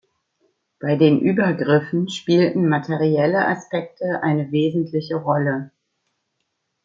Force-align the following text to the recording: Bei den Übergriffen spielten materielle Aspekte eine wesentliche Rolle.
Bei 0.79 0.95
den 0.95 1.19
Übergriffen 1.19 2.09
spielten 2.09 2.67
materielle 2.67 3.47
Aspekte 3.47 4.23
eine 4.23 4.51
wesentliche 4.51 5.13
Rolle. 5.17 5.69